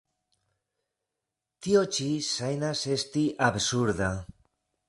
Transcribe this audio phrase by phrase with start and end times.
[1.67, 4.13] Tio ĉi ŝajnas esti absurda.